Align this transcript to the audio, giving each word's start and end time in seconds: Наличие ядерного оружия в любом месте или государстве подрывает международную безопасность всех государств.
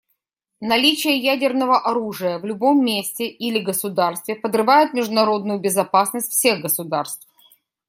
Наличие 0.61 1.15
ядерного 1.19 1.79
оружия 1.85 2.39
в 2.39 2.45
любом 2.45 2.83
месте 2.83 3.27
или 3.27 3.59
государстве 3.59 4.35
подрывает 4.35 4.93
международную 4.95 5.59
безопасность 5.59 6.31
всех 6.31 6.59
государств. 6.61 7.27